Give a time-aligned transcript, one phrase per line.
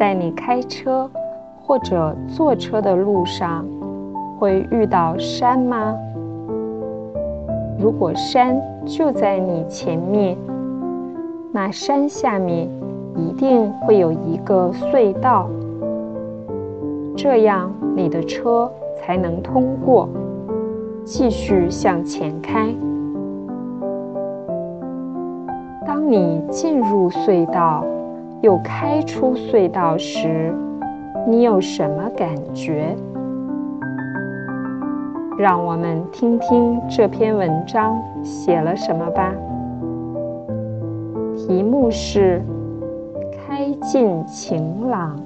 [0.00, 1.10] 在你开车
[1.62, 3.66] 或者坐车的路上，
[4.38, 5.94] 会遇到山吗？
[7.78, 10.38] 如果山就在你前面，
[11.52, 12.66] 那山下面
[13.14, 15.50] 一定会有一个隧道，
[17.14, 20.08] 这样你的车才能通过，
[21.04, 22.74] 继续向前开。
[25.86, 27.84] 当你进入隧道，
[28.42, 30.54] 又开出隧道时，
[31.28, 32.96] 你有什么感觉？
[35.38, 39.34] 让我们听听这篇文章写了什么吧。
[41.36, 42.42] 题目是
[43.32, 45.22] “开进晴朗”。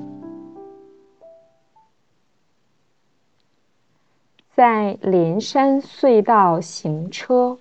[4.55, 7.58] 在连山隧道行车，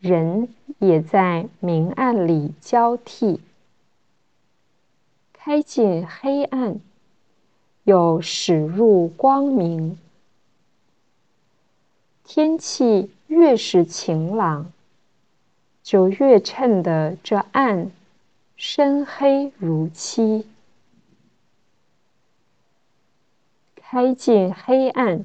[0.00, 3.40] 人也在明暗里交替。
[5.46, 6.80] 开进黑暗，
[7.84, 9.96] 又驶入光明。
[12.24, 14.72] 天气越是晴朗，
[15.84, 17.92] 就越衬得这暗
[18.56, 20.44] 深黑如漆。
[23.76, 25.24] 开进黑暗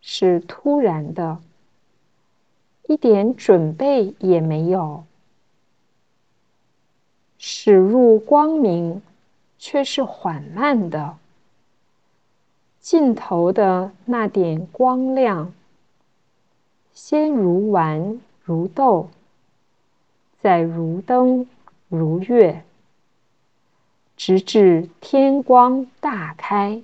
[0.00, 1.38] 是突然的，
[2.86, 5.02] 一点准备也没有；
[7.38, 9.02] 驶入光明。
[9.64, 11.16] 却是缓慢的，
[12.80, 15.52] 尽头的那点光亮，
[16.92, 19.08] 先如丸如豆，
[20.40, 21.46] 再如灯
[21.88, 22.64] 如月，
[24.16, 26.82] 直至天光大开。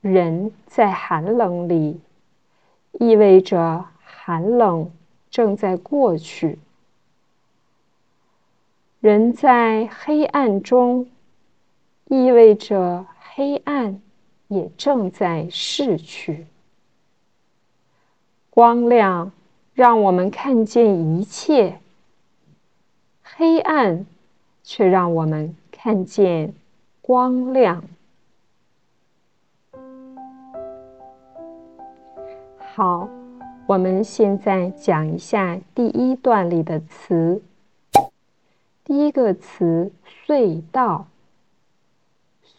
[0.00, 2.00] 人在寒冷里，
[2.92, 4.90] 意味着寒冷
[5.30, 6.58] 正在过去。
[9.00, 11.06] 人在黑暗中，
[12.06, 14.00] 意味着黑暗
[14.48, 16.46] 也正在逝去。
[18.50, 19.30] 光亮
[19.72, 21.78] 让我们看见一切，
[23.22, 24.04] 黑暗
[24.64, 26.52] 却让我们看见
[27.00, 27.84] 光亮。
[32.74, 33.08] 好，
[33.68, 37.40] 我们现在讲一下第一段里的词。
[38.88, 39.92] 第一个词
[40.26, 41.08] “隧道”，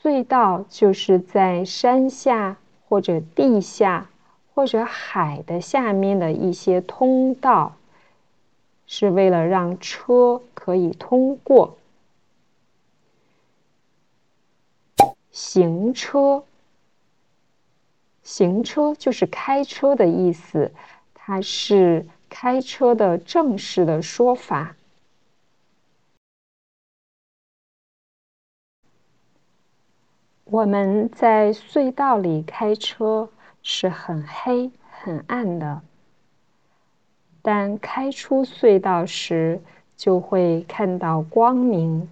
[0.03, 2.57] 隧道就是在山下
[2.87, 4.11] 或者地下
[4.53, 7.77] 或者海的下面的一些通道，
[8.85, 11.77] 是为了让车可以通过。
[15.31, 16.43] 行车，
[18.21, 20.71] 行车就是开车的意思，
[21.15, 24.75] 它是开车的正式的说法。
[30.51, 33.29] 我们在隧道里开车
[33.61, 35.81] 是很黑、很暗的，
[37.43, 39.61] 但开出隧道时
[39.95, 42.09] 就会看到光明，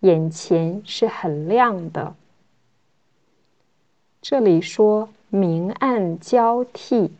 [0.00, 2.14] 眼前是很亮的。
[4.20, 7.10] 这里说明暗交替，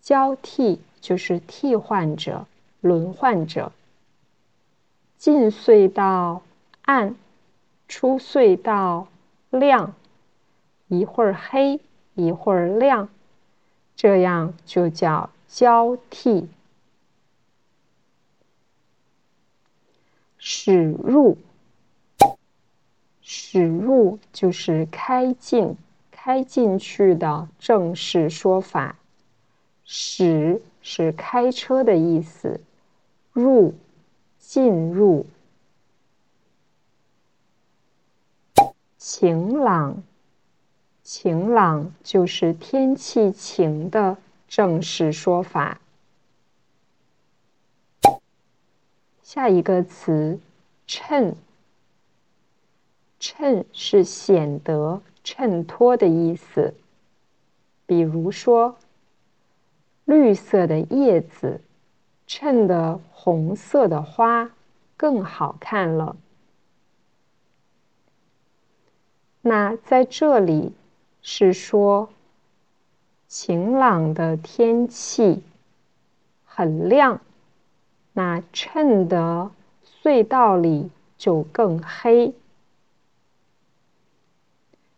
[0.00, 2.48] 交替就是替换着、
[2.80, 3.70] 轮换着。
[5.16, 6.42] 进隧道
[6.82, 7.14] 暗，
[7.86, 9.06] 出隧道。
[9.58, 9.94] 亮，
[10.88, 11.80] 一会儿黑，
[12.14, 13.08] 一会儿亮，
[13.96, 16.48] 这样就叫交替。
[20.38, 21.38] 驶入，
[23.22, 25.76] 驶入就是开进、
[26.10, 28.96] 开进去的正式说法。
[29.84, 32.60] 驶是开车的意思，
[33.32, 33.74] 入，
[34.38, 35.26] 进入。
[39.06, 40.02] 晴朗，
[41.02, 44.16] 晴朗就是天气晴的
[44.48, 45.78] 正式说法。
[49.22, 50.40] 下一个词，
[50.86, 51.36] 衬，
[53.20, 56.72] 衬是显得、衬托的意思。
[57.84, 58.78] 比如说，
[60.06, 61.60] 绿色的叶子
[62.26, 64.50] 衬得红色的花
[64.96, 66.16] 更好看了。
[69.46, 70.72] 那在这里
[71.20, 72.08] 是说，
[73.28, 75.42] 晴朗的天气
[76.46, 77.20] 很亮，
[78.14, 79.50] 那衬得
[80.02, 82.32] 隧道里就更黑。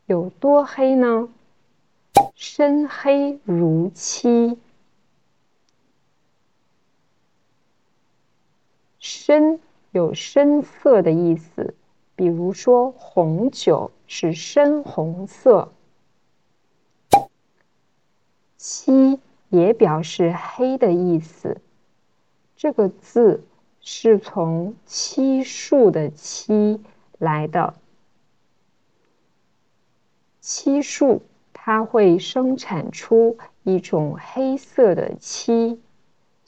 [0.06, 1.28] 有多黑呢？
[2.36, 4.56] 深黑如漆。
[9.00, 9.58] 深
[9.90, 11.74] 有深色的意思，
[12.16, 15.72] 比如说红酒是深红色。
[18.56, 21.60] 漆也表示黑的意思，
[22.56, 23.44] 这个字
[23.80, 26.80] 是从漆树的漆
[27.18, 27.74] 来的。
[30.40, 31.22] 漆树
[31.52, 35.80] 它会生产出一种黑色的漆。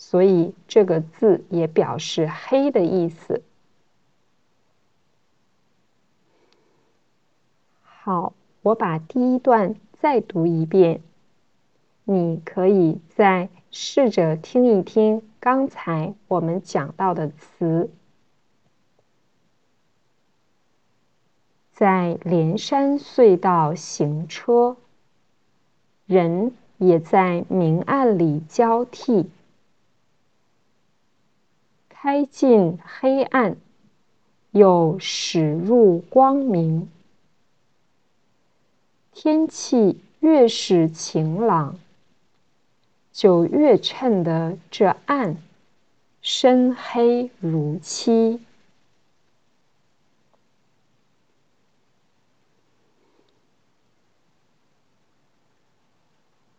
[0.00, 3.42] 所以这个字也表示黑的意思。
[8.08, 8.32] 好，
[8.62, 11.02] 我把第一段再读一遍，
[12.04, 17.90] 你可以再试着听一听刚才我们讲到的词。
[21.70, 24.78] 在连山隧道行车，
[26.06, 29.28] 人也在明暗里交替。
[31.90, 33.58] 开进黑暗，
[34.52, 36.88] 又驶入光明。
[39.20, 41.76] 天气越是晴朗，
[43.10, 45.36] 就越衬得这暗
[46.22, 48.40] 深黑如漆。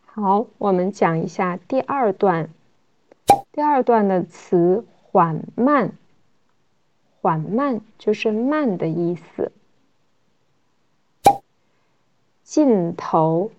[0.03, 2.49] 好，我们讲一下第二段。
[3.53, 4.85] 第二段的词。
[5.11, 5.93] 缓慢，
[7.21, 9.51] 缓慢就是慢的意思。
[12.51, 13.51] 尽头，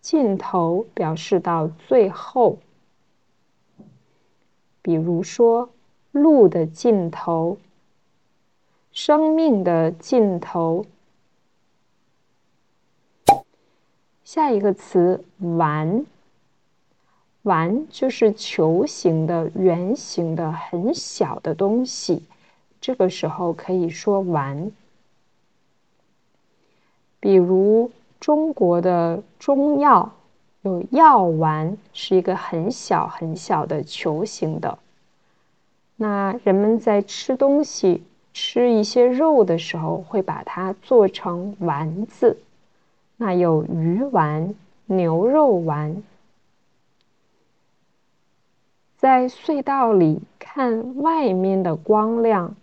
[0.00, 2.56] 尽头表示到最后。
[4.80, 5.68] 比如说，
[6.10, 7.58] 路的尽头，
[8.92, 10.86] 生命的尽头。
[14.24, 16.06] 下一个词，完。
[17.42, 22.24] 丸就是球形的、圆形的、很小的东西，
[22.80, 24.72] 这个时候可以说丸。
[27.20, 30.12] 比如中国的中药
[30.62, 34.78] 有药丸，是一个很小很小的球形的。
[35.96, 42.38] 那人们在吃东西、吃一些肉的时候，会把它做成丸子。
[43.16, 44.54] 那有鱼丸、
[44.86, 46.02] 牛肉丸。
[48.96, 52.54] 在隧道里看外面的光亮，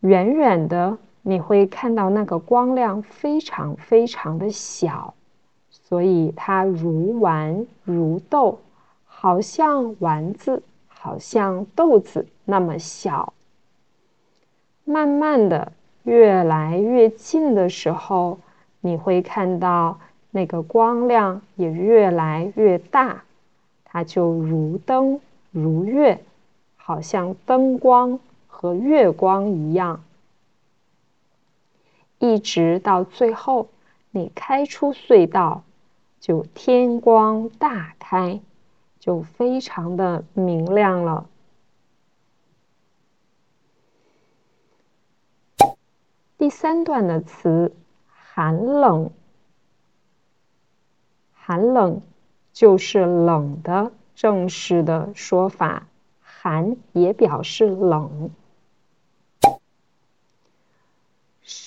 [0.00, 0.96] 远远的
[1.30, 5.14] 你会看到那个光亮非常非常的小，
[5.70, 8.58] 所以它如丸如豆，
[9.04, 13.32] 好像丸子，好像豆子那么小。
[14.84, 15.70] 慢慢的
[16.02, 18.40] 越来越近的时候，
[18.80, 20.00] 你会看到
[20.32, 23.22] 那个光亮也越来越大。
[23.84, 25.20] 它就如灯
[25.52, 26.18] 如月，
[26.74, 28.18] 好像灯光
[28.48, 30.02] 和月光一样，
[32.20, 33.70] 一直到最后，
[34.12, 35.64] 你开出隧道，
[36.20, 38.40] 就天光大开，
[39.00, 41.26] 就非常的明亮了。
[46.38, 47.74] 第三段的词，
[48.06, 49.10] 寒冷，
[51.32, 52.00] 寒冷。
[52.52, 55.86] 就是冷的正式的说法，
[56.20, 58.30] 寒也表示冷。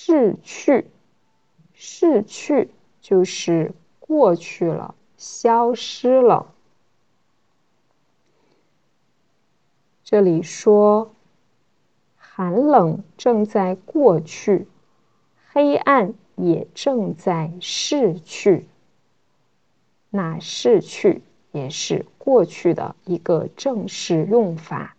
[0.06, 0.90] 逝去，
[1.72, 2.68] 逝去
[3.00, 6.52] 就是过去了，消失了。
[10.04, 11.14] 这里说，
[12.18, 14.68] 寒冷正在过去，
[15.50, 18.66] 黑暗也正在逝去。
[20.10, 24.98] 那逝去也是过去的一个正式用法。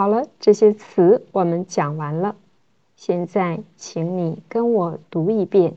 [0.00, 2.34] 好了，这些词我们讲完了。
[2.96, 5.76] 现在，请你跟我读一遍。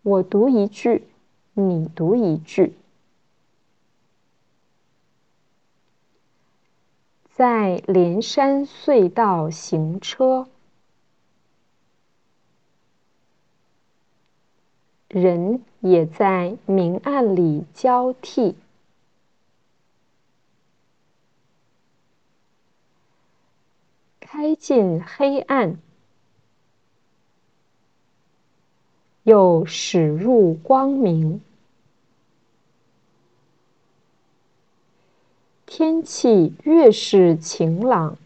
[0.00, 1.06] 我读一句，
[1.52, 2.72] 你读一句。
[7.28, 10.48] 在连山隧道行车。
[15.08, 18.56] 人也在明暗里交替，
[24.36, 25.78] 开进黑暗，
[29.22, 31.40] 又驶入光明。
[35.64, 38.18] 天气越是晴朗。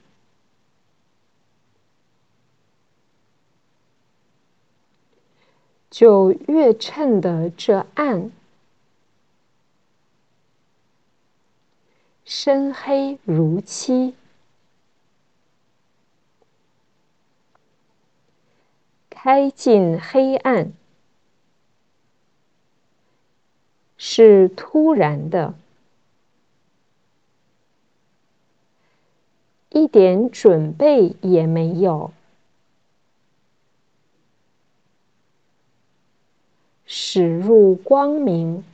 [5.88, 8.32] 就越衬得这暗
[12.24, 14.16] 深黑如漆，
[19.22, 20.72] 开进黑暗，
[23.98, 25.52] 是突然的，
[29.68, 32.14] 一点准备也没有。
[36.86, 38.64] 驶入光明，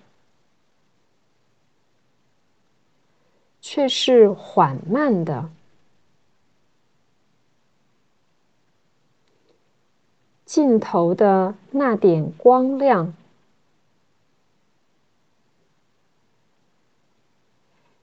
[3.60, 5.50] 却是缓慢的。
[10.56, 13.12] 尽头的那点光亮，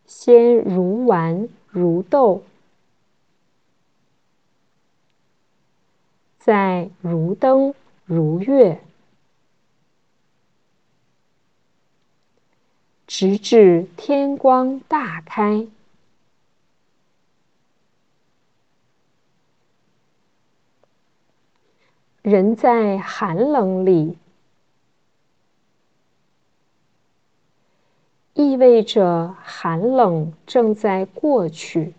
[0.06, 2.44] 先如丸如豆，
[6.38, 7.74] 再如灯
[8.06, 8.80] 如月。
[13.08, 15.66] 直至天光大开，
[22.24, 24.18] 人在寒冷里，
[28.34, 31.92] 意味着寒冷正在过去；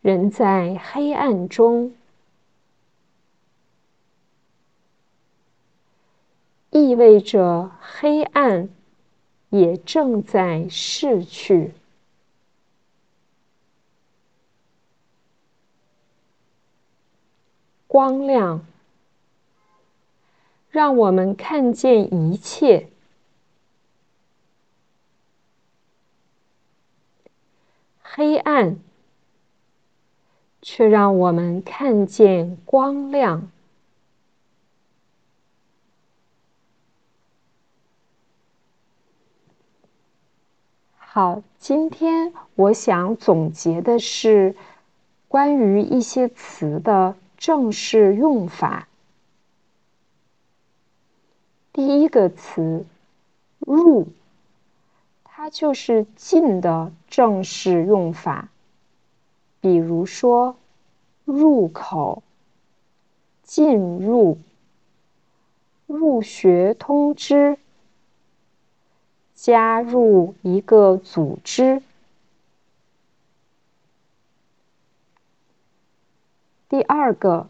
[0.00, 1.92] 人在黑暗中。
[6.70, 8.68] 意味着黑暗
[9.50, 11.72] 也正在逝去，
[17.94, 18.66] 光亮
[20.68, 22.88] 让我们看见一切，
[28.02, 28.80] 黑暗
[30.60, 33.48] 却让我们看见光亮。
[40.96, 44.56] 好，今天我想总结的是
[45.28, 48.88] 关于一些词的正式用法。
[51.74, 52.86] 第一个词
[53.60, 54.08] “入”，
[55.24, 58.48] 它就是进的正式用法。
[59.60, 60.56] 比如说，
[61.26, 62.22] 入口、
[63.42, 64.38] 进入、
[65.86, 67.58] 入学通知。
[69.34, 71.82] 加入一个组织。
[76.74, 77.48] 第二个，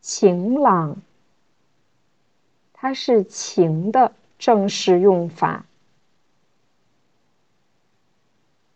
[0.00, 0.98] 晴朗，
[2.72, 5.66] 它是晴的正式用法。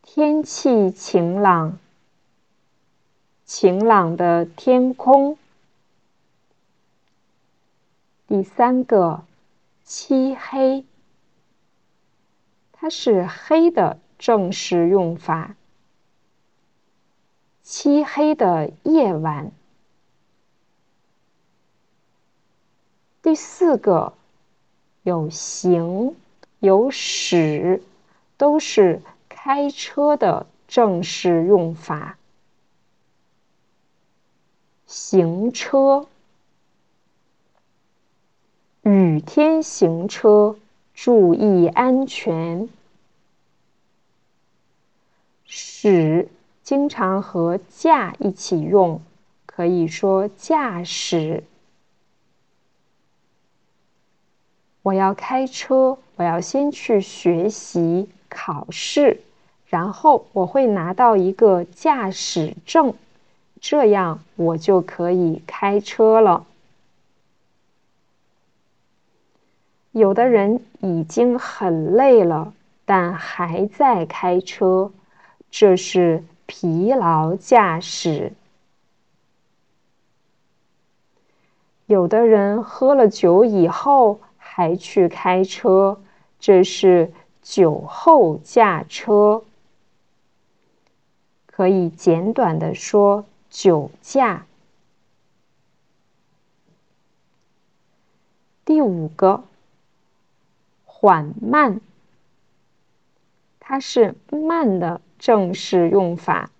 [0.03, 1.79] 天气晴朗，
[3.45, 5.39] 晴朗的天空。
[8.27, 9.23] 第三个，
[9.85, 10.85] 漆黑。
[12.73, 15.55] 它是黑的正式用法，
[17.63, 19.53] 漆黑的夜晚。
[23.23, 24.15] 第四个
[25.03, 26.17] 有行
[26.59, 27.83] 有驶，
[28.37, 32.19] 都是开车的正式用法。
[34.87, 36.07] 行车，
[38.83, 40.57] 雨天行车。
[40.93, 42.69] 注意安全。
[45.47, 46.29] 驶
[46.71, 49.03] 经常和驾一起用，
[49.45, 51.43] 可以说驾驶。
[54.83, 59.21] 我要开车，我要先去学习考试，
[59.67, 62.95] 然后我会拿到一个驾驶证，
[63.61, 66.47] 这样我就可以开车了。
[69.91, 74.93] 有的人已经很累了，但还在开车，
[75.51, 78.33] 这是疲劳驾驶。
[81.87, 86.01] 有的人喝了酒以后还去开车，
[86.41, 89.45] 这是酒后驾车。
[91.47, 94.45] 可以简短的说，酒驾。
[98.65, 99.45] 第五个。
[100.85, 101.81] 缓慢，
[103.61, 106.51] 它是慢的正式用法。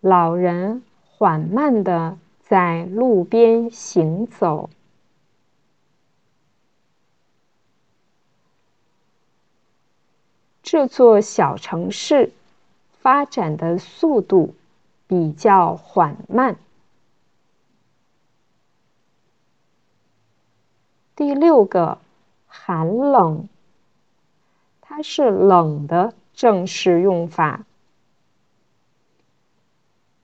[0.00, 4.68] 老人缓慢的在路边行走。
[10.62, 12.32] 这座小城市
[13.00, 14.54] 发展的速度
[15.06, 16.56] 比较缓慢。
[21.14, 21.98] 第六个，
[22.46, 23.48] 寒冷，
[24.94, 27.64] 它是冷的正式用法。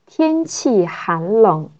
[0.04, 1.70] 天气寒冷，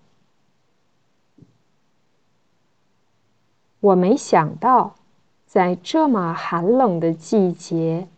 [3.81, 4.95] 我没想到
[5.45, 8.09] 在这么寒冷的季节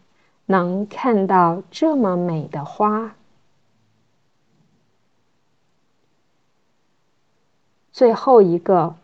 [0.47, 3.17] 能看到这么美的花。
[7.91, 8.95] 最后一个，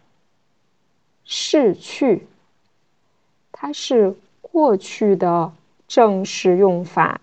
[1.24, 2.28] 逝去，
[3.50, 4.16] 它是
[4.56, 5.52] 过去的
[5.86, 7.20] 正式用法。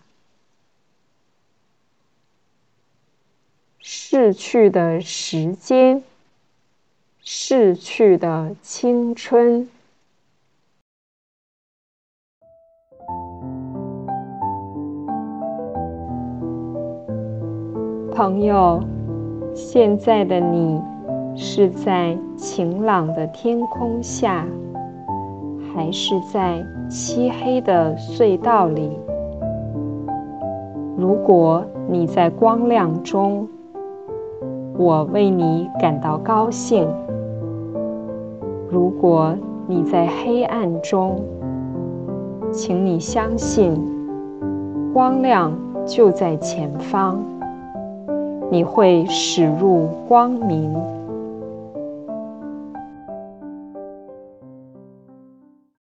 [3.80, 6.04] 逝去的时间，
[7.24, 9.68] 逝去的青春。
[18.12, 18.84] 朋友，
[19.56, 20.80] 现在的你。
[21.36, 24.48] 是在晴朗的天空下，
[25.74, 28.92] 还是在漆黑的隧道里？
[30.96, 33.48] 如果你在光亮中，
[34.78, 36.86] 我为你感到高兴；
[38.70, 41.20] 如果你在黑暗中，
[42.52, 43.76] 请你相信，
[44.94, 45.52] 光亮
[45.86, 47.20] 就在前方，
[48.52, 50.72] 你会驶入光明。